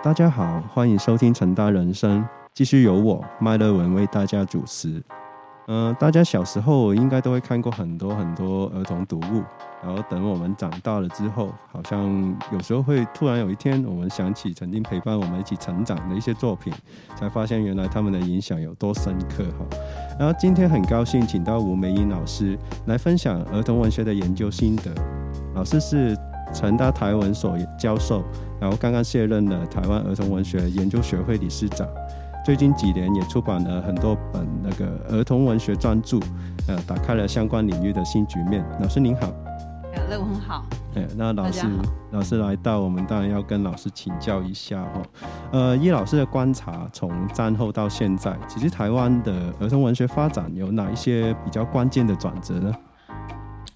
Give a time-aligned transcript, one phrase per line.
[0.00, 5.02] 大家好，欢迎收听成大人生，继续由我麦乐文为大家主持。
[5.68, 9.44] 嗯、大家小时候应该都会看过很多很多儿童读物，
[9.80, 16.72] 然后等我们长大了之后，好像有时候会突然有一天，我们想起曾经陪伴我们一起成长的一些作品，
[17.14, 19.64] 才发现原来他们的影响有多深刻哈。
[20.18, 24.92] 然后今天很高兴请到吴梅英老师来分享儿童文学的研究心得。
[25.54, 26.16] 老师是
[26.52, 28.22] 成大台文所教授，
[28.60, 31.86] 然后刚刚卸任了台湾儿童文学研究学会理事长。
[32.44, 36.18] 最近几年也出版了很多本那个儿童文学专著，
[36.66, 38.64] 呃，打开了相关领域的新局面。
[38.80, 39.32] 老师您好，
[39.94, 41.66] 呃，乐文好，哎，那老师
[42.10, 45.02] 老师来到，我们当然要跟老师请教一下哈。
[45.52, 52.74] 呃，依老师的观察，从战后到现在，其实台湾的儿童文学发展有哪一些比较关键的转折呢？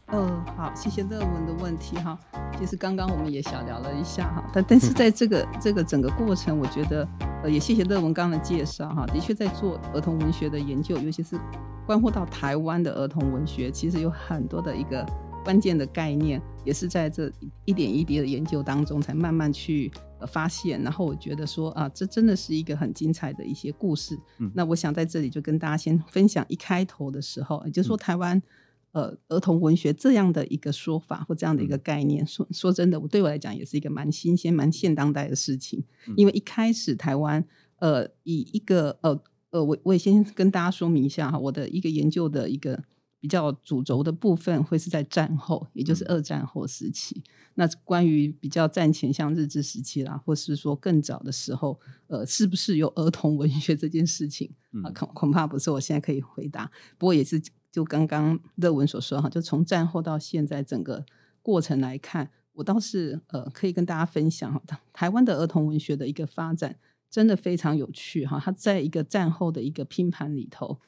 [0.06, 2.16] 呃，好，谢谢乐文的问题哈。
[2.56, 7.06] 其实刚刚我们也小聊了一下哈，但但是在这个这个整个过程，我觉得
[7.42, 11.36] 呃也谢谢乐文刚刚的介绍哈，的确在做儿童文学的研究，尤其是
[11.84, 15.04] 关乎到台湾的儿童文学，其实有很多的一个
[15.44, 17.30] 关键的概念，也是在这
[17.64, 24.16] 一点一滴的研究当中才慢慢去呃发现，然后我觉得说啊，这真的是一个很精彩的一些故事。
[24.38, 28.40] 嗯那我想在这里就跟大家先分享一开头的时候，也就是说台湾。
[28.96, 35.84] 呃，儿童文学这样的一个说法或这样的一个概念，说说真的，我对我来讲也是一个蛮新鲜、蛮现当代的事情。
[36.16, 37.44] 因为一开始台湾，
[37.78, 42.82] 呃，以一个呃呃，我我也先跟大家说明一下哈，我的一个研究的一个
[43.20, 47.22] 比较主轴的部分会是在战后，也就是二战后时期。
[47.58, 54.50] 那关于比较战前，像日治时期啦，或是说更早的时候，呃，是不是有儿童文学这件事情
[54.82, 54.88] 啊？
[54.94, 56.70] 恐恐怕不是，我现在可以回答。
[56.96, 57.42] 不过也是
[57.76, 61.04] 就刚刚乐文所说哈，就从战后到现在整个
[61.42, 66.78] 过程来看，我倒是呃可以跟大家分享哈，台台湾的儿童文学的一个发展
[67.10, 68.40] 真的非常有趣哈。
[68.42, 70.80] 它在一个战后的一个拼盘里头，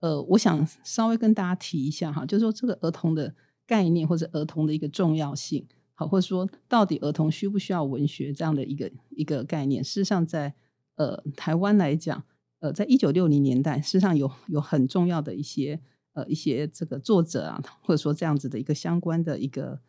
[0.00, 3.32] 呃，我想稍微跟大家提一下哈，就是说这个儿童的
[3.64, 5.64] 概念或者儿童的一个重要性，
[5.94, 10.52] 好，或者说到底儿童需不需要文学这样的一个一个概念，事实上在
[10.96, 12.24] 呃台湾来讲，
[12.58, 15.80] 呃，在一九六零年代，事实上有有很重要的一些
[16.12, 19.80] 呃一些这个作者啊，或者说这样子的一个相关的一个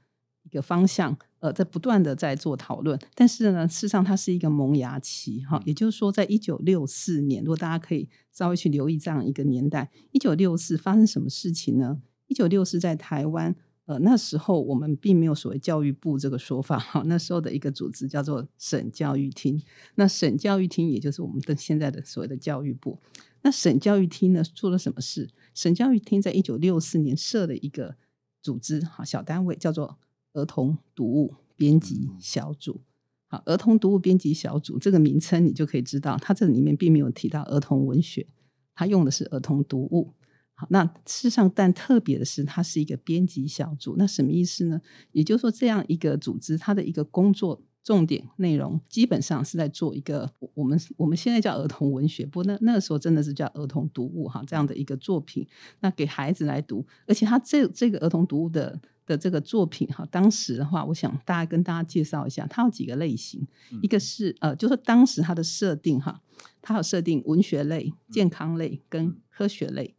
[0.43, 2.99] 一个方向，呃，在不断的在做讨论。
[3.15, 12.01] 但是呢，事实上它是一个萌芽期哈，也就是说，在一九六四年，如果大家可以稍微去留意这样一个年代，一九六四发生什么事情呢？
[12.27, 13.55] 一九六四在台湾。
[13.85, 19.61] 呃，那时候我们并没有所谓教育部这个说法哈，那时候的一个组织叫做省教育厅。
[19.95, 22.97] 那省教育厅也就是我们的现在的所谓的教育部。
[23.41, 25.29] 那省教育厅呢做了什么事？
[25.53, 27.97] 省教育厅在一九六四年设了一个
[28.41, 29.97] 组织哈小单位，叫做
[30.31, 32.79] 儿童读物编辑小组。
[33.27, 38.27] 好，儿童读物编辑小组这个名称，你就可以知道，它这里面并没有提到儿童文学，
[38.73, 40.13] 它用的是儿童读物。
[40.63, 43.95] 好，那事实上，但特别的是，它是一个编辑小组。
[43.97, 44.79] 那什么意思呢？
[45.11, 55.45] 也就是说，这样一个组织，它的一个工作重点内容，基本上是在做一个我我们我们现在叫儿童文学，不过那那个时候真的是叫儿童读物哈，这样的一个作品，
[55.81, 63.45] 那给孩子来读，而且它这这个儿童读物的的这个作品哈，当时的话，我想大概跟大家介绍一下，它有几个类型，
[63.81, 66.21] 一个是呃，就是当时它的设定哈，
[66.61, 69.95] 它有设定文学类、健康类跟科学类。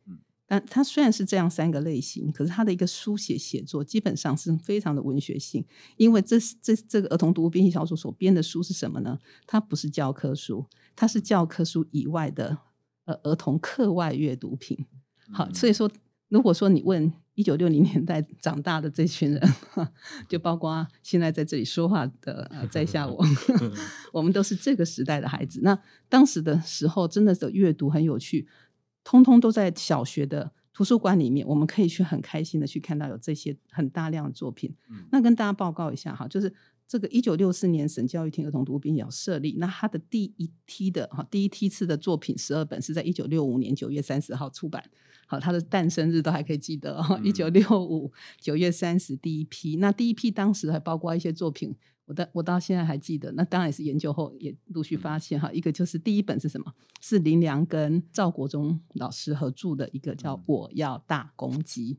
[0.46, 5.64] 但它虽然是这样三个类型，可是它的一个书写写作基本上是非常的文学性，
[5.96, 9.18] 因为这是这这个儿童读物编辑小组所编的书是什么呢？
[9.46, 12.58] 它不是教科书，它是教科书以外的
[13.06, 14.86] 呃儿童课外阅读品。
[15.32, 15.90] 好，所以说
[16.28, 19.54] 如果说你问一九六零年代长大的这群人，
[20.28, 23.24] 就包括现在在这里说话的呃在下我，
[24.12, 25.60] 我们都是这个时代的孩子。
[25.62, 25.76] 那
[26.08, 28.46] 当时的时候，真的是阅读很有趣。
[29.04, 34.74] 通通都在小学的图书馆里面，我们可以去很开心的去看到有这些很大量的作品。
[35.12, 36.52] 那跟大家报告一下哈，就是
[36.88, 44.82] 这个一九六四年省教育厅儿童读物编辑小设立，那它的第一梯的哈第一梯次的作品十二本是在一九六五年九月三十号出版。
[45.26, 49.76] 好，它的诞生日都还可以记得哦，一九六五九月三十第一批。
[49.76, 51.74] 那第一批当时还包括一些作品，
[52.06, 53.32] 我到我到现在还记得。
[53.32, 56.72] 那当然也是研究后也陆续发现哈，一个就是第一本是什么？
[57.00, 61.94] 是林良跟赵国忠老师合著的一个叫《我要大公鸡》。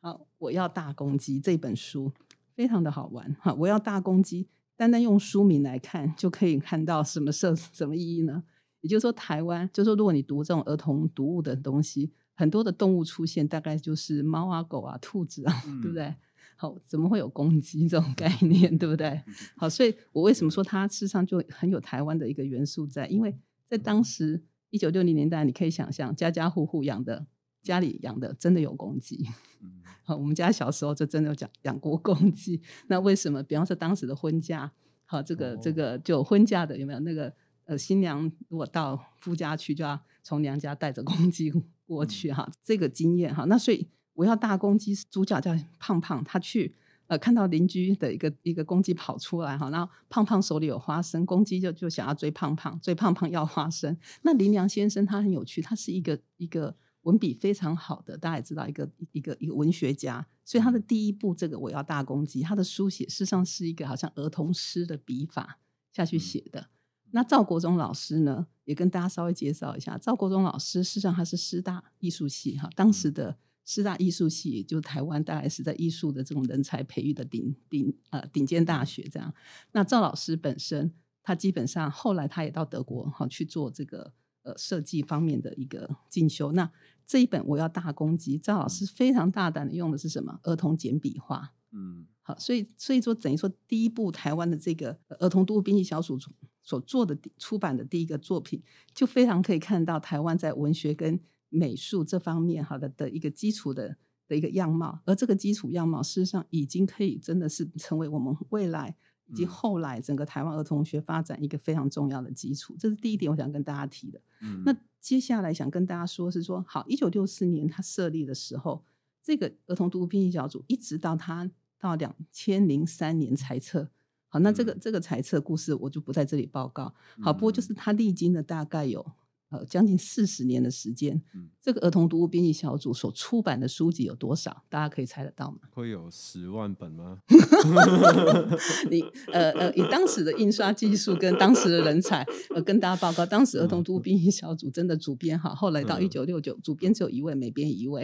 [0.00, 2.12] 好，我要大公鸡这本书
[2.54, 3.52] 非常的好玩哈。
[3.54, 8.44] 我要大公鸡，单单用书名来看就可以看到什么设什么意义呢？
[8.80, 16.14] 也就是说，台湾就是说，如果你读这种儿童读物的东西，很多的动物出现，大概就是猫啊、狗啊、兔子啊，对不对？
[16.60, 19.22] 好，怎么会有公鸡这种概念，对不对？
[19.56, 23.06] 好，所以我为什么说它事实上就很有台湾的一个元素在？
[23.06, 23.32] 因为
[23.68, 27.28] 在当时一九六零年代，你可以想象家家户户养的，
[27.62, 29.24] 家里养的真的有公鸡。
[30.02, 32.60] 好，我们家小时候就真的有养养过公鸡。
[32.88, 33.40] 那为什么？
[33.44, 34.72] 比方说当时的婚嫁，
[35.04, 37.32] 好，这个这个就婚嫁的有没有那个
[37.66, 41.52] 呃新娘如果到夫家去，就要从娘家带着公鸡
[41.86, 42.50] 过去哈。
[42.64, 43.86] 这个经验哈，那所以。
[44.18, 46.74] 我要大公鸡，主角叫胖胖，他去
[47.06, 53.96] 呃看到邻居的一个一个公鸡跑出来哈，然后胖胖手里有花生，公鸡就就想要追胖胖，追胖胖要花生。
[54.22, 65.60] 那林良先生他很有趣，他是一个一个文笔非常好的，大家也知道一个一个一个文学家，所以他的第一部这个我要大公鸡，他的书写事实上是一个好像儿童诗的笔法
[65.92, 66.66] 下去写的。
[67.12, 73.36] 那赵国忠老师呢，也跟大家稍微介绍一下，赵国忠老师事实上他是师大艺术系哈，当时的。
[73.68, 79.30] 师大艺术系，就台湾大概是在艺术的这种人才培育的顶顶呃顶尖大学这样。
[79.72, 80.90] 那赵老师本身，
[81.22, 84.10] 他基本上后来他也到德国哈去做这个
[84.42, 86.50] 呃设计方面的一个进修。
[86.52, 86.70] 那
[87.06, 90.40] 这一本我要大攻击，赵老师非常大胆的用的是什么？
[90.44, 91.52] 儿童简笔画。
[91.72, 96.18] 嗯，好，所以所以说等于说第一部台湾的这个儿童读物编辑小组
[96.62, 98.62] 所做的出版的第一个作品，
[98.94, 103.96] 就非常可以看到台湾在文学跟美术这方面，好的的一个基础的
[104.26, 108.94] 的一个样貌，而这个基础样貌，事实上已经可以真的是成为我们未来
[109.26, 112.76] 以及后来整个台湾儿童学发展一个非常重要的基础。
[112.78, 114.20] 这是第一点，我想跟大家提的。
[114.64, 118.84] 那接下来想跟大家说，是说好，一九六四年他设立的时候，
[119.22, 123.88] 这个儿童读物编辑小组，一直到他到两千零三年裁撤。
[124.28, 126.94] 好，那这个这个裁撤故事，我就不在这里报告。
[127.20, 129.12] 好，不过就是他历经了大概有。
[129.50, 131.22] 呃，将近四十年的时间，
[131.68, 134.64] 这个儿童读物编辑小组所出版的书籍有多少？
[134.70, 135.58] 大家可以猜得到吗？
[135.74, 137.18] 会有十万本吗？
[138.90, 148.02] 你呃呃，以当时的印刷技术跟当时的人才，呃，跟大家报告，当时儿童读物编辑小组真的主编哈，后来到一九六九，主编只有一位，每编一位。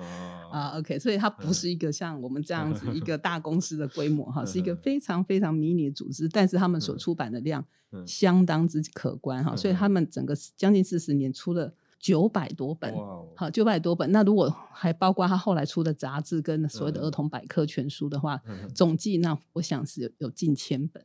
[0.50, 7.66] 啊，OK，所以它不是一个像我们这样子一个大公司的规模哈，是一个非常非常迷你的组织，但是他们所出版的量。
[8.04, 11.72] 相当之可观哈，所以他们整个将近四十年出了
[12.04, 12.94] 九百多本，
[13.34, 14.12] 好九百多本。
[14.12, 18.38] 那如果还包括他后来出的杂志跟所谓的儿童百科全书的话，
[18.74, 21.02] 总计那我想是有有近千本。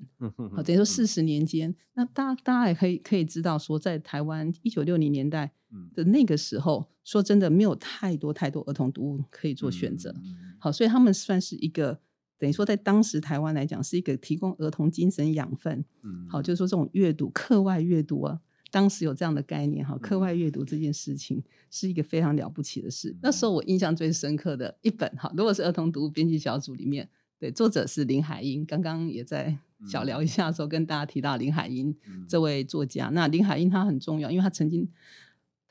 [0.53, 5.53] 好，等于说四十年间，那大大家也可以可以知道说，在台湾一九六零年代
[5.93, 10.13] 的那个时候，说真的没有太多太多儿童读物可以做选择。
[10.59, 11.97] 好，所以他们算是一个。
[12.37, 15.83] 等于说，在当时台湾来讲，是一个提供儿童精神养分。
[16.03, 18.39] 嗯，好，就是说这种阅读、课外阅读啊，
[18.71, 19.97] 当时有这样的概念哈。
[19.97, 23.15] 课外阅读这件事情是一个非常了不起的事。
[23.21, 28.65] 那时候我印象最深刻的一本哈，如果是儿童读物编辑小组里面，对，作者是林海音。
[28.65, 29.57] 刚刚也在
[29.87, 31.95] 小聊一下的时候，跟大家提到林海音
[32.27, 33.09] 这位作家。
[33.13, 34.89] 那林海音他很重要，因为他曾经。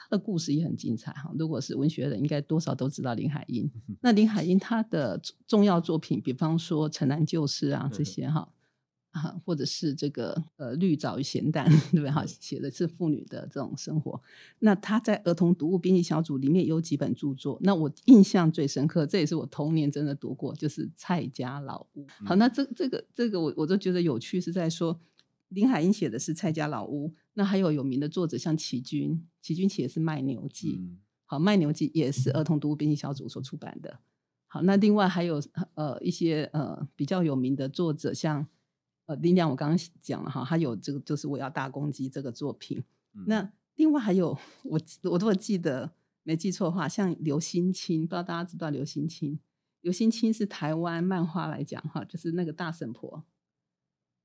[0.01, 3.71] 他的故事也很精彩哈，如果是文学人，应该多少都知道林海音。
[4.01, 8.49] 那林海音他的重要作品，比方说《城南旧事》啊这些哈，
[9.11, 12.25] 啊或者是这个呃《绿藻与咸蛋》， 对不对哈？
[12.27, 14.21] 写的是妇女的这种生活。
[14.61, 22.07] 那他在儿童读物编辑小组里面有几本著作，那我印象最深刻，这也是我童年真的读过，就是《蔡家老屋》。
[22.25, 25.01] 好，那这这个这个我我都觉得有趣，是在说。
[25.51, 30.77] 林海音写的是《蔡家老屋》，那还有有名的作者像齐君，齐君写的是《卖牛记》。
[31.25, 33.99] 好，《卖牛记》也是儿童读物编辑小组所出版的。
[34.47, 38.47] 好，那另外还有呃一些呃比较有名的作者，像
[39.09, 42.85] 呃林良，我刚刚讲了哈，他有这个就是我要大公鸡这个作品。
[43.27, 45.91] 那另外还有我我如果记得
[46.23, 49.41] 没记错的话，像刘心清，不知道大家知不知道刘心清？
[49.81, 53.25] 刘心清是台湾漫画来讲哈，就是那个大神婆。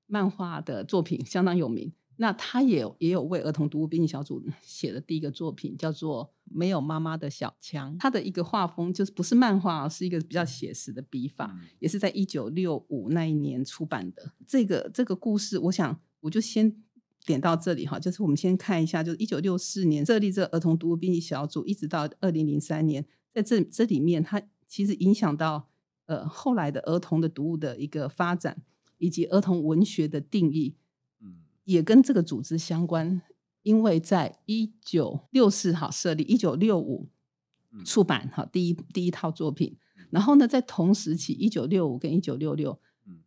[0.05, 7.95] 漫画的作品相当有名，那他也也有为儿童读物编辑小组写的第一个作品，叫做《没有妈妈的小枪》。
[7.99, 14.33] 他的一个画风就是不是漫画，是一个比较写实的笔法，也是在一九六五那一年出版的。
[14.45, 16.75] 这个这个故事，我想我就先
[17.25, 17.97] 点到这里哈。
[17.97, 25.69] 就是我们先看一下，就是一九六四年设立这儿童读物编辑小组，一直到二零零三年，在这这里面，它其实影响到
[26.05, 28.61] 呃后来的儿童的读物的一个发展。
[28.99, 30.82] 以及儿童文学的定义，嗯，
[31.63, 33.21] 也跟这个组织相关，
[33.61, 37.09] 因为在一九六四哈设立，一九六五
[37.85, 39.77] 出版哈第一第一套作品，
[40.09, 42.79] 然后呢，在同时期一九六五跟一九六六，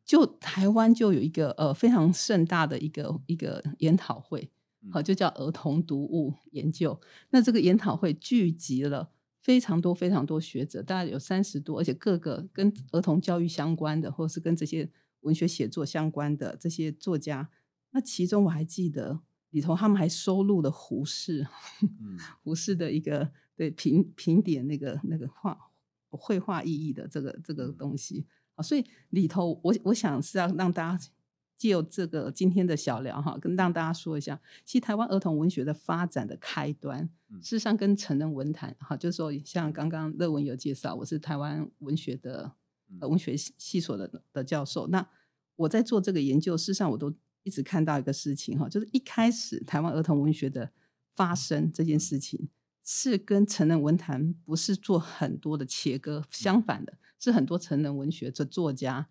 [0.04, 4.50] 就台湾就有一个呃非常盛大的一个一个研讨会，
[4.90, 7.00] 好就叫儿童读物研究。
[7.30, 9.10] 那这个研讨会聚集了。
[9.38, 14.90] 非常多非常多学者，大概有三十多，而且各个跟儿童教育相关的，或是跟这些
[15.20, 17.48] 文学写作相关的这些作家。
[17.92, 21.46] 那其中我还记得里头，他们还收录了胡适，
[22.44, 25.70] 胡适的一个对评评点那个那个画
[26.10, 28.26] 绘画意义的这个这个东西。
[28.54, 31.10] 啊，所以里头我我想是要让大家
[31.56, 37.08] 借由这个今天的小聊哈，跟让大家说一下，其实台湾儿童文学的发展的开端，
[37.40, 42.52] 事实上跟成人文坛哈，就是说像刚刚乐文有介绍，我是台湾文学的
[43.00, 45.08] 文学系所的的教授，那
[45.56, 47.14] 我在做这个研究，事实上我都。
[47.46, 50.68] 一直看到一个事情哈，就是一开始台湾儿童文学的
[51.14, 52.48] 发生这件事情，
[52.82, 59.06] 是跟成人文坛不是做很多的切割，相反的是很多成人文学的作家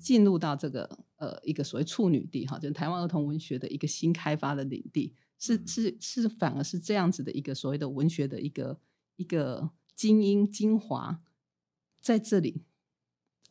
[0.00, 8.80] 进入到这个呃一个所谓处女地哈，就是台湾儿童文学的一个新开发的领地，是是是反而是这样子的一个所谓的文学的一个
[9.16, 11.20] 一个精英精华
[12.00, 12.62] 在这里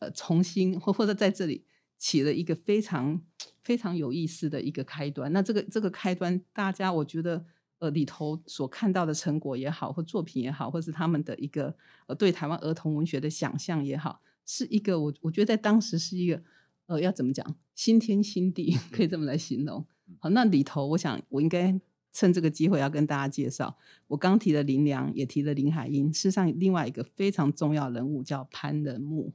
[0.00, 1.64] 呃重新或或者在这里。
[2.04, 3.18] 起了一个非常
[3.62, 5.32] 非常有意思的一个开端。
[5.32, 7.42] 那这个这个开端，大家我觉得
[7.78, 11.74] 呃里头所看到的成果也好，或作品也好，或是他们的一个
[12.06, 16.42] 呃对台湾儿童文学的想象也好，是一个我我觉得在当时是一个
[16.88, 19.82] 呃要怎么讲新天新地， 可以这么来形容。
[20.18, 21.80] 好，那里头我想我应该
[22.12, 29.32] 趁这个机会要跟大家介绍，我刚提了林良，也提了林海音，事实上另外一个非常重要人物叫潘仁木。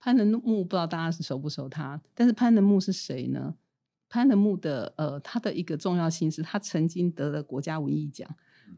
[0.00, 3.54] 潘仁木不知道大家是熟不熟他，但是潘仁木是谁呢？
[4.08, 8.28] 潘仁木的呃，他的一个重要性是他曾经得了国家文艺奖。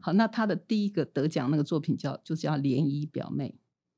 [0.01, 3.55] 好，那他的第一个得奖那个作品叫就叫《涟漪表妹》。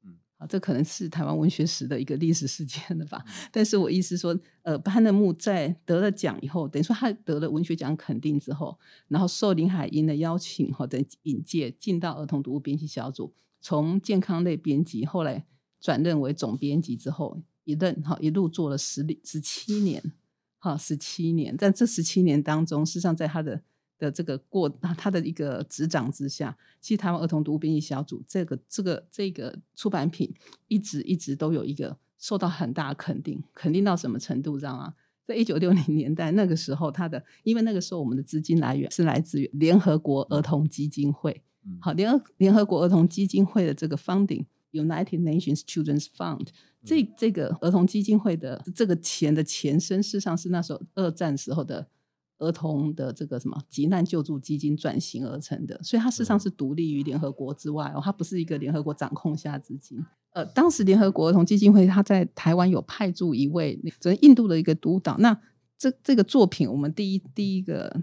[0.08, 3.26] 嗯，好，这可能是台湾文学史的一个历史事件了吧？
[3.52, 8.78] 但是我意思说，呃，潘仁木在得了奖以后，等于说他得了文学奖肯定之后，
[9.08, 15.46] 然后受林海音的邀请或者引介进到儿童读物编辑小组，从健康类编辑后来。
[15.86, 20.02] 转任为总编辑之后，一任哈一路做了十十七年，
[20.58, 23.62] 哈十七年，在这十七年当中，事实上在他的
[24.00, 30.34] 的这个过他的一个执掌之下，其实台湾儿童读物编辑小组这个这个这个出版品
[30.68, 34.96] 一直一直都有一个受到很大的肯定，肯定到什么程度，知道吗？
[35.24, 41.44] 在一九六零年代那个时候，他的因为那个时候我们的资金来源是来自于联合国儿童基金会，
[41.80, 44.46] 好联合联合国儿童基金会的这个 funding。
[44.76, 46.48] United Nations Children's Fund，
[46.84, 51.88] 这这个儿童基金会的这个钱的前身，事实上是那时候二战时候的
[52.38, 60.04] 儿童的这个什么急难救助基金转型而成的，所以它事实上是独立于联合国之外哦，它不是一个联合国掌控下资金。
[60.34, 65.18] 呃，当时联合国儿童基金会它在台湾有派驻一位，这印度的一个督导。
[65.20, 65.40] 那
[65.78, 68.02] 这这个作品，我们第一第一个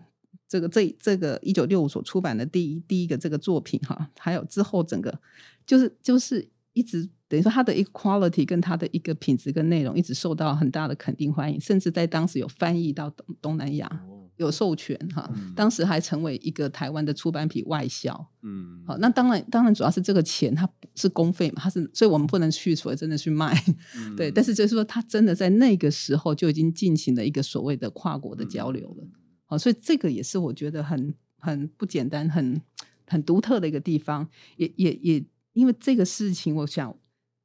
[0.49, 5.21] 这个这这个一九六五所出版的第一第一个这个作品哈，还有之后整个
[5.67, 6.49] 就是就是。
[6.73, 14.05] 一直等于说，它的一个 quality 跟它的一个品质跟内容，一直受到很大的肯定欢迎，甚至在当时有翻译到东东南亚，
[14.37, 15.31] 有授权哈。
[15.55, 18.27] 当时还成为一个台湾的出版品外销。
[18.43, 23.55] 嗯，好，那当然，当然主要是这个钱它是公费嘛，它是，所以我们不能去所谓真的去卖。
[24.17, 29.07] 对，但是就是说，它真的在那个时候就已经进行了一个所谓的跨国的交流了。
[29.45, 32.61] 好，所以这个也是我觉得很很不简单、很
[33.07, 35.25] 很独特的一个地方，也也也。
[35.53, 36.97] 因为这个事情，我想，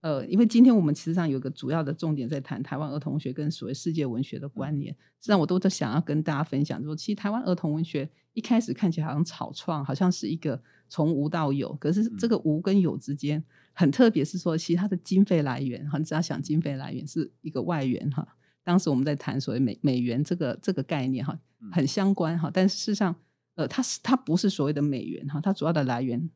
[0.02, 18.26] 呃，因为今天我们其实上有个主要的重点在谈台湾儿童文学跟所谓世界文学的关联，实际上我都在想要跟大家分享，说其实台湾儿童文学一开始看起来好像草创，好像是一个从无到有，可是这个无跟有之间很特别，是说其实它的经费来源，哈，你只要想经费来源是一个外援，哈，
[18.64, 21.38] 当时我们在谈所谓美美元这个这个概念，哈，
[21.72, 23.14] 很相关，哈，但事实上，
[23.56, 26.30] 呃，它是它不是所谓的美元，哈，它主要的来源。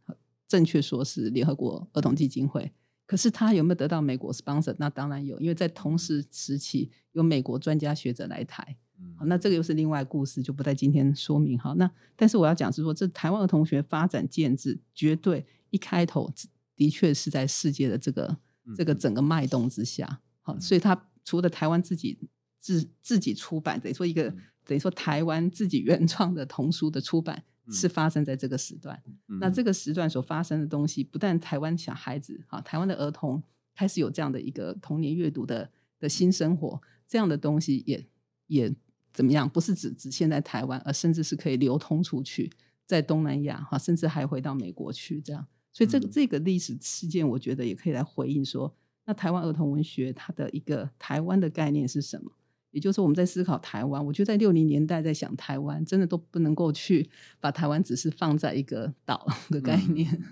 [0.52, 2.70] 正确说是联合国儿童基金会，
[3.06, 4.76] 可是他有没有得到美国 sponsor？
[4.78, 8.76] 那当然有，因为在同时时期有美国专家学者来台。
[9.16, 11.58] 好，那这个又是另外故事，就不在今天说明。
[11.58, 16.30] 好，那但是我要讲是说，这台湾儿童学发展建制，绝对一开头
[16.76, 18.38] 的确是在世界的这个
[18.76, 20.20] 这个整个脉动之下。
[20.42, 22.20] 好，所以他除了台湾自己
[22.60, 24.24] 自自己出版，等于说一个
[24.66, 27.42] 等于说台湾自己原创的童书的出版。
[27.70, 29.02] 是发生在这个时段，
[29.40, 33.42] 那这个时段所发生的东西，不但台湾小孩子啊，台湾的儿童
[33.76, 38.08] 开始有这样的一个童年阅读的的新生活，这样的东西也
[38.48, 38.74] 也
[39.14, 39.48] 怎么样？
[39.48, 42.52] 不是只只限在台湾，而甚至是可以流通出去，
[42.86, 45.46] 在东南亚哈，甚至还回到美国去这样。
[45.74, 48.76] 所以这个这个历史事件，我觉得也可以来回应说，
[49.06, 52.32] 那台湾儿童文学它的一个台湾的概念是什么？
[52.72, 57.10] 也就是我们在思考台湾，我觉得在六零年代在想台湾，真的都不能够去
[57.40, 60.24] 把台湾只是放在一个岛的概念。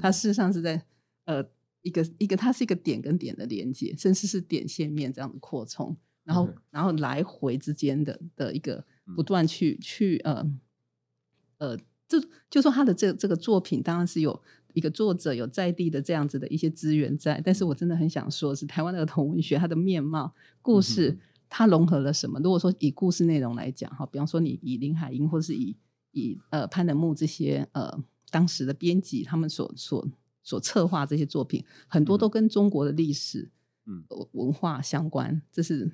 [0.00, 0.80] 它事实上是在
[1.24, 1.44] 呃
[1.82, 8.84] 一个一个，它是一个点跟点的连接，甚至是点线面这样的扩充，然后然后来回之间的的一个
[9.16, 10.48] 不断去去呃
[11.58, 11.76] 呃，
[12.06, 14.40] 这就说他的这这个作品当然是有
[14.74, 21.18] 一个作者有在地的这样子的一些资源在，但是我真的很想说，是台湾的儿童文学它的面貌故事。
[21.48, 22.38] 它融合了什么？
[22.40, 25.76] 如果说以故事内容来讲，哈，比方说你以林海音，或是以
[26.12, 27.98] 以呃潘德木这些呃
[28.30, 30.06] 当时的编辑，他们所所
[30.42, 33.50] 所策划这些作品，很多都跟中国的历史
[33.86, 35.40] 嗯文化相关。
[35.50, 35.90] 这是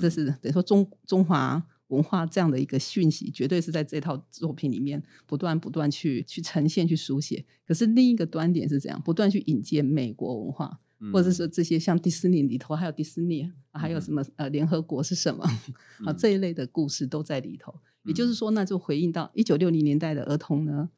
[0.00, 7.44] 这是等于说中中华文化这样的一个讯息，绝对是在这套作品里面不断不断去去呈现、去书写。
[7.64, 9.00] 可是另一个端点是怎样？
[9.00, 10.80] 不断去引荐美国文化。
[11.12, 15.44] 或者说这些像迪士尼里头，还有迪士尼，还有什么呃联合国是什么
[16.06, 17.74] 啊这一类的故事都在里头。
[18.04, 20.88] 也就是说，那就回应到一九六零年代的儿童呢，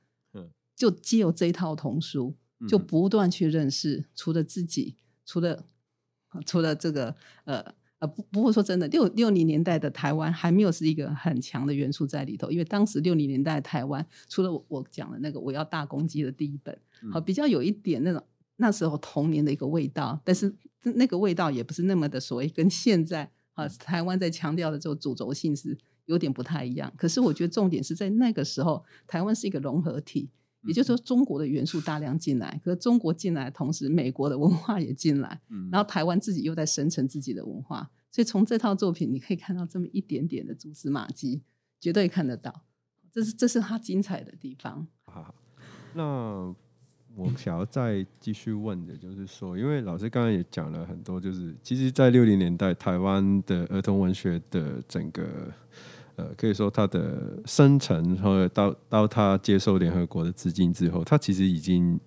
[0.77, 2.37] 就借由这一套童书，
[2.69, 4.95] 就不断去认识，除了自己，
[5.27, 5.65] 除了
[6.47, 16.79] 除了这个呃呃不不过说真的，六六零年代的台湾还没有是一个很强的元素在里头，因为当时六零年代台湾除了我我讲的那个我要大公鸡的第一本，
[17.11, 18.23] 好比较有一点那种。
[18.61, 26.93] 那时候童年的一个味道，但是那个味道也不是那么的所谓跟现在啊台湾在强调的这种主轴性是有点不太一样。
[26.97, 30.29] 可是我觉得重点是在那个时候，台湾是一个融合体，
[30.65, 41.43] 也就是说中国的元素大量进来，可是中国进来同时，美国的文化也进来，然后台湾自己又在生成自己的文化，所以从这套作品你可以看到这么一点点的蛛丝马迹，
[41.79, 42.65] 绝对看得到，
[43.13, 44.89] 这是这是它精彩的地方。
[45.05, 45.33] 好，
[45.95, 46.55] 那。
[47.19, 55.25] 我想要再继续问的，就是说，因为老师刚刚也讲了很多，就是其实，在六零年代，台湾的儿童文学的整个，
[56.15, 61.99] 呃，可以说它的生成，和到到他接受联合国的资金之后，它其实已经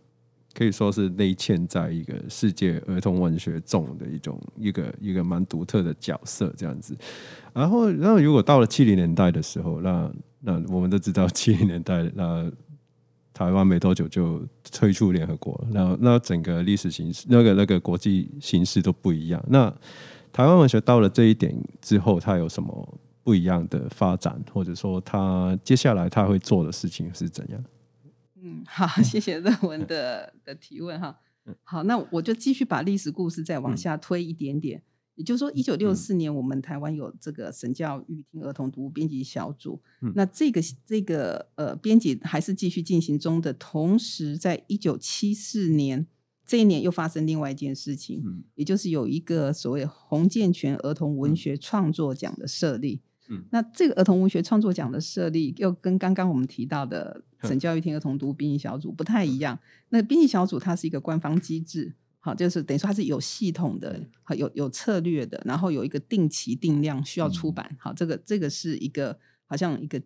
[0.54, 6.96] 可以说是内嵌在一个世界儿童文学中的一种一个一个蛮独特的角色这样子。
[7.54, 10.10] 然后，然后如果到了七零年代的时候，那
[10.40, 12.50] 那我们都知道七零年代那。
[13.44, 14.40] 台湾没多久就
[14.72, 19.44] 退出联合国，那那整个历史形势、那个那个国际形势都不一样。
[19.50, 19.68] 那
[20.32, 21.52] 台湾文学到了这一点
[21.82, 27.64] 之后，它有什么不一样的发展，或者说它接下来它会做的事情是怎样？
[28.44, 31.18] 嗯，好，谢谢乐文的的提问哈。
[31.64, 34.84] 好，那我就继续把历史故事再往下推一点点。
[35.22, 39.80] 也就是说，一九六四年，我们台湾有这个神教育听儿童读物编辑小组。
[40.16, 43.54] 那这个这个呃，编辑还是继续进行中的。
[43.54, 46.08] 同时，在一九七四年
[46.44, 53.02] 这一年，又发生另外一件事情，也就是有一个所谓洪建全儿童文学创作奖的设立。
[53.52, 59.60] 那这个儿童文学创作奖的设立，又跟刚刚我们提到的省教育厅儿童读物编辑小组不太一样。
[59.90, 61.94] 那编辑小组它是一个官方机制。
[62.24, 67.76] 好，就是等于说它是有系统的，好有有策略的，然后有一个定期定量需要出版。
[67.80, 70.00] 好，这个这个是一个好像一个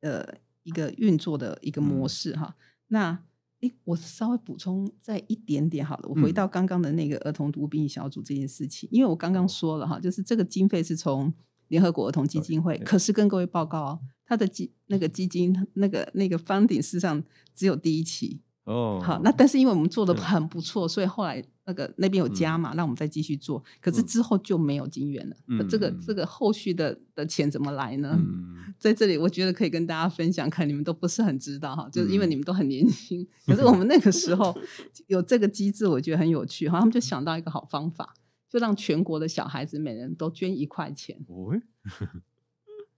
[0.00, 0.26] 呃
[0.64, 2.56] 一个运作的一个模式哈。
[2.88, 3.16] 那
[3.60, 11.32] 诶，我稍微补充再一点点好了，我回到刚刚的那个儿童读病小组这件事情，因为我刚刚说了哈，就是这个经费是从
[11.68, 17.22] 联合国儿童基金会，可是跟各位报告哦，它的基那个基金那个那个方顶事实上
[17.54, 18.40] 只有第一期。
[18.64, 23.62] 哦，好，那但是因为我们做的很不错，所以后来那个那边有加嘛，让我们再继续做。
[23.80, 25.36] 可是之后就没有金源了。
[25.68, 28.18] 这个这个后续的的钱怎么来呢？
[28.78, 33.26] 在这里我觉得可以跟大家分享，看你们都不是很知道哈，就是因为你们都很年轻。
[33.46, 34.56] 可是我们那个时候
[35.08, 36.78] 有这个机制，我觉得很有趣哈。
[36.78, 38.14] 他们就想到一个好方法，
[38.48, 41.18] 就让全国的小孩子每人都捐一块钱。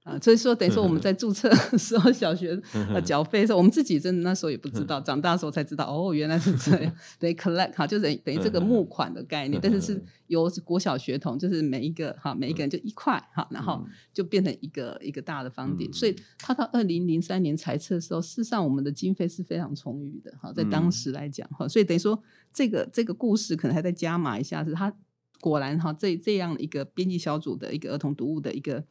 [0.04, 6.92] 啊，所以说等于说我们在注册的时候小学呃缴费的时候，我们自己真的那时候也不知道，长大的时候才知道哦，原来是这样。
[7.20, 15.92] 等于 collect 哈，就等于等于这个募款的概念，但是是由国小学童，就是每一个哈每一个人就一块哈，然后就变成一个一个大的方点。
[15.92, 22.20] 所以他到二零零三年裁撤的时候，事实上我们的经费是非常充裕的哈，在当时来讲哈，所以等于说
[22.52, 24.92] 这个这个故事可能还在加码一下，是他
[25.40, 28.84] 果然哈这这样一个编辑小组的一个儿童读物的一个。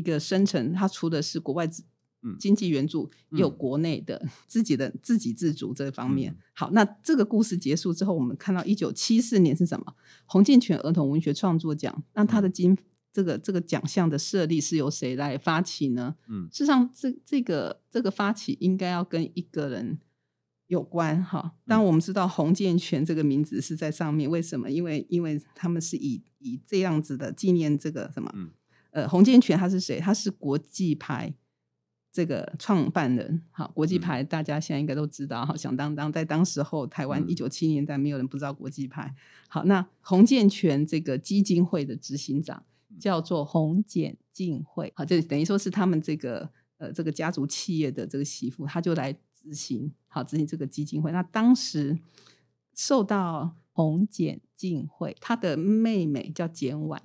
[0.00, 1.68] 一个生成，它除的是国外
[2.38, 6.34] 经济援助，也有国内的自己的自给自足这方面。
[6.54, 9.94] 好，那这个故事结束之后，我们看到一九七四年是什么？
[10.24, 12.02] 洪建全儿童文学创作奖。
[12.14, 12.76] 那他的金
[13.12, 16.16] 这个这个奖项的设立是由谁来发起呢？
[16.28, 19.98] 嗯，事实上，这这个这个发起应该要跟一个人
[20.66, 21.52] 有关哈。
[21.66, 24.70] 当我们知道洪建全这个名字是在上面，为什么？
[24.70, 28.30] 因为因为他们是以以这样子的纪念这个什么？
[28.90, 29.98] 呃，洪建全他是谁？
[29.98, 31.34] 他是国际牌
[32.12, 39.14] 这个创办人，好，国际牌大家现在应该都知道，哈，响当当，在当时候台湾一九七年代，没有人不知道国际牌。
[39.48, 42.64] 好，那洪建全这个基金会的执行长
[42.98, 51.12] 叫做洪简进会，好，就等于说是他们这个呃这个家族企业的这个媳妇，他就来执行，好执行这个基金会。
[51.12, 51.96] 那当时
[52.74, 57.00] 受到洪简进会，他的妹妹叫简婉，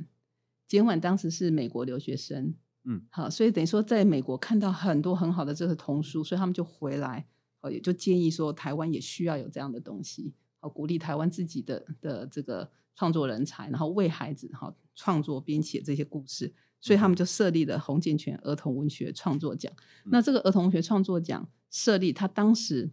[0.76, 2.54] 简婉当时是美国留学生。
[2.88, 7.26] 嗯，好，所以等于说，在美国看到很多很好的这个童书，所以他们就回来，
[7.62, 19.74] 哦，也就建议说，台湾也需要有这样的东西，好，鼓励台湾自己的的这个创作人才，然后为孩子哈创作编写这些故事，所以他们就设立了洪建全儿童文学创作奖。
[20.04, 22.92] 那这个儿童文学创作奖设立，他当时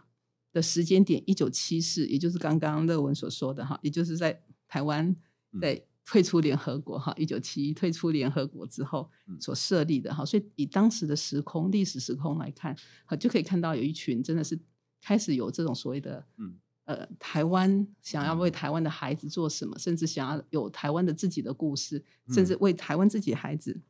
[0.55, 5.15] 的时间点一九七四，也就是刚刚乐文所说的哈，也就是在台湾
[5.61, 5.85] 在。
[6.05, 9.11] 退出联合国哈，一九七一退出联合国之后
[9.41, 14.59] 所设立的哈，所以以当时的时空历史时空来看，好就可以看到有一群真的是
[15.01, 16.59] 开始有这种所谓的嗯。
[16.85, 23.81] 呃台湾想要为台湾的孩子做什么，甚至想要有台湾的自己的故事，甚至为台湾自己孩子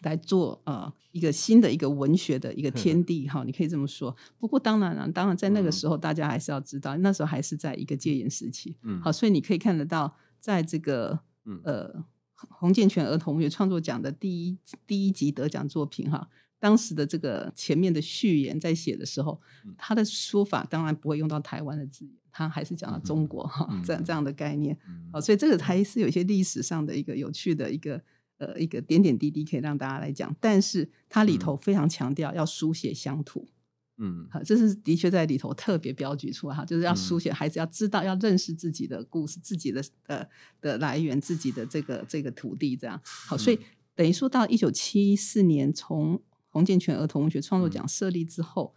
[0.00, 4.16] 来做呃一个新的一个文学的一个天地哈，你可以这么说。
[4.38, 10.16] 不过当然了，当然在那个时候大家还是要知道，那时候还是在一个戒严时期，嗯，好，所以你可以看得到。
[10.38, 11.20] 在这个
[11.64, 19.40] 呃洪建全儿童文学创作奖的第一第一集得奖作品哈，当时的这个前面的序言在写的时候，
[19.76, 24.76] 他的说法当然不会用到台湾的字眼，他还是讲了中国哈这样这样的概念。
[25.12, 28.02] 好，所以这个还是有一些历史上的一个有趣的一个
[28.38, 33.48] 呃一个点点滴滴可以让大家来讲，但是它里头非常强调要书写乡土。
[33.98, 40.22] 嗯，好，这是的确在里头特别标举出来哈，就是要书写孩子要知道要认识自己的故事，自己的呃
[40.60, 43.00] 的来源，自己的这个这个土地这样。
[43.04, 43.58] 好，所以
[43.94, 48.74] 等于说到一九七四年，从洪建全儿童文学创作奖设立之后，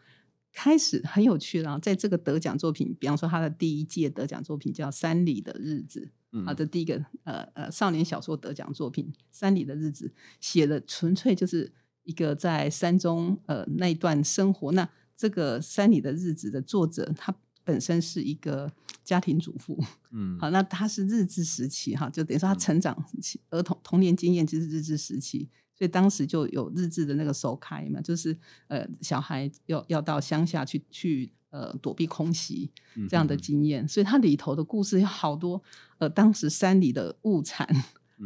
[0.54, 1.78] 开始很有趣了。
[1.80, 6.10] 在这个得奖作品，比方说他的第一届得奖作品叫《山里的日子》，
[6.46, 10.08] 好的第一个呃呃少年小说得奖作品《山里的日子》，
[10.40, 11.70] 写的纯粹就是
[12.04, 14.90] 一个在山中呃那一段生活那。
[15.20, 18.72] 这个山里的日子的作者，他本身是一个
[19.04, 19.78] 家庭主妇，
[20.12, 22.96] 嗯，好，那他是日治时期哈，就等于说他成长
[23.50, 28.36] 儿童童年经验就是日治时期，所以当时就有日治的那个首开嘛，就是
[28.70, 32.72] 呃小孩要要到乡下去去呃躲避空袭
[33.10, 35.62] 这样的经验，所以它里头的故事有好多
[35.98, 37.68] 呃当时山里的物产。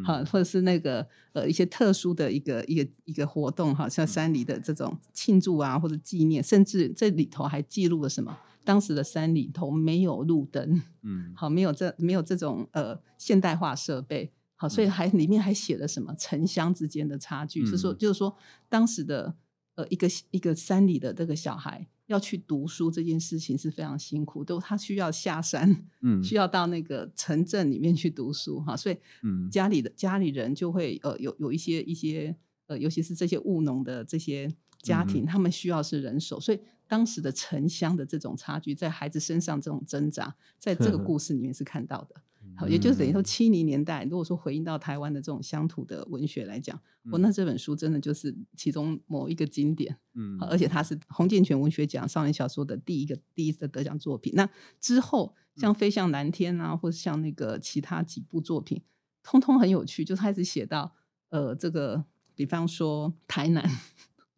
[0.05, 8.37] 哈，或者是那个呃一些特殊的一个一个一个活动哈，像山里的这种庆祝啊，或者纪念，甚至这里头还记录了什么？
[8.63, 18.35] 当时的山里头没有路灯，嗯，好，没有这没有这种呃现代化设备，好，所以还里面还写了什么城乡之间的差距，是说就是说
[18.69, 19.35] 当时的
[19.75, 21.87] 呃一个一个山里的这个小孩。
[22.13, 32.35] 要去读书这件事情是非常辛苦，都他需要下山，嗯，需要到那个城镇里面去读书哈，所以，嗯，家里的家里人就会呃有有一些一些
[32.67, 34.47] 呃，尤其是这些务农的这些
[34.81, 42.15] 家庭，他们需要是人手，所以当时的城乡的这种差距，在孩子身上这种挣扎，在这个故事里面是看到的。
[42.55, 46.79] 好，也就是等于说七零年代，如果说回应到台湾的这种乡土的文学来讲，
[47.11, 54.33] 我那这本书真的就是其中某一个经典，嗯，而且它是洪建全文学奖少年小说的第一个第一次得奖作品。
[54.35, 54.47] 那
[54.79, 58.81] 之后像飞向蓝天啊，或者像那个其他几部作品，
[59.23, 60.93] 通通很有趣，就开始写到
[61.29, 63.67] 呃这个，比方说台南，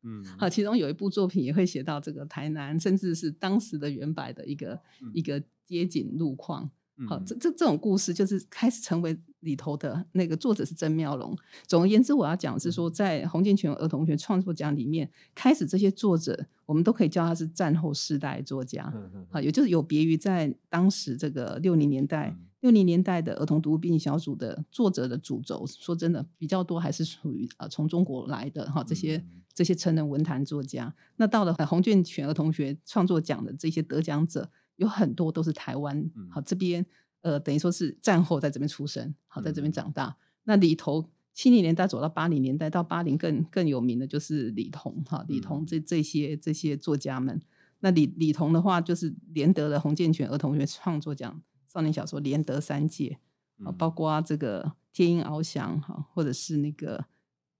[0.03, 4.79] 嗯，好，其中有一部作品也会写到这个台南，甚至是当时的原白的一个
[5.13, 6.71] 一个街景路况。
[7.07, 11.37] 好，这这这种故事就是开始成为里头的那个作者是曾妙龙。
[11.67, 18.93] 总而言之，我要讲是说，在洪建全儿童文学创作奖里面，开始这些作者，我们都可以叫他是战后世代作家。
[19.29, 29.21] 好，也就是有别于在当时这个六零年代，六零年代的儿童读物编辑小组的作者的主轴，说真的比较多还是属于呃从中国来的哈这些
[29.53, 30.95] 这些成人文坛作家。
[31.17, 34.49] 那到了洪建全儿童学创作奖的这些得奖者。
[34.75, 36.85] 有很多都是台湾，好这边，
[37.21, 40.17] 呃，等于说是战后在这边出生，好在这边长大。
[40.43, 47.41] 那里头七零年代走到八零年代，到八零更更有名的就是李彤，哈，李彤这这些这些作家们。
[47.79, 53.19] 那李李彤的话，就是连得了洪建全儿童学创作奖少年小说连得三届，
[53.63, 57.05] 啊，包括这个天鹰翱翔，哈，或者是那个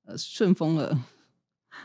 [0.03, 0.97] 呃顺风耳，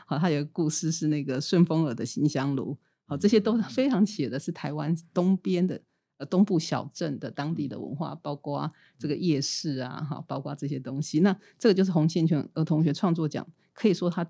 [0.06, 2.76] 好，他有个故事是那个顺风耳的新香炉。
[3.10, 5.82] 好，这些都非常写的是台湾东边的
[6.18, 11.18] 呃东部小镇的当地的文化，包括这个夜市啊，哈，包括这些东西。
[11.18, 14.24] 那这个就是洪建全呃同学创作奖，可以说他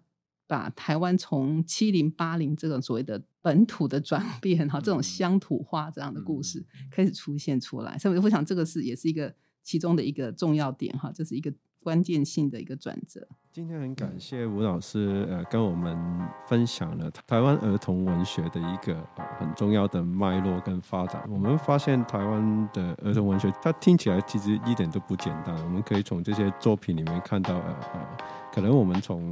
[0.46, 7.98] 把台湾从七零八零这种所谓的本土的转 变哈，这种乡土化这样的故事开始出现出来。
[7.98, 13.26] 所以我想这个是也是一个其中的一个重要点哈，这是一个关键性的一个转折。
[13.52, 15.98] 今天很感谢吴老师，呃，跟我们
[16.46, 18.96] 分享了台湾儿童文学的一个
[19.38, 21.20] 很重要的脉络跟发展。
[21.28, 25.52] 我们发现台湾的儿童文学，它听起来其实一点都不简单。
[25.64, 27.76] 我们可以从这些作品里面看到，呃，
[28.54, 29.30] 可能我们从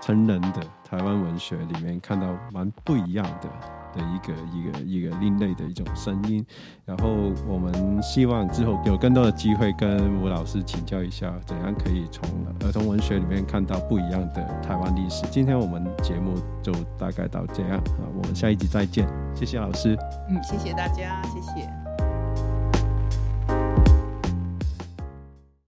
[0.00, 3.79] 成人的台湾文学里面看到蛮不一样的。
[3.92, 6.44] 的一个一个一个另类的一种声音，
[6.84, 7.08] 然后
[7.46, 12.28] 我们希望之后有更多的机会跟吴老师请教一下，怎样可以从
[12.64, 15.24] 儿童文学里面看到不一样的台湾历史。
[15.30, 19.96] 今天我们节目就大概到这样啊，我们下一集再见，谢谢老师。
[20.28, 21.79] 嗯，谢谢大家，谢谢。